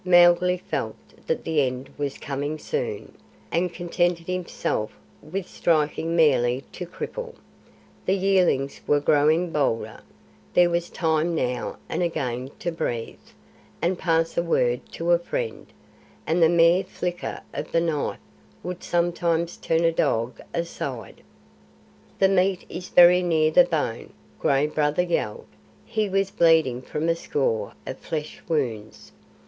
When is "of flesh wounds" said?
27.85-29.11